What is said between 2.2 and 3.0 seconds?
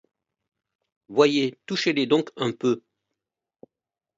un peu!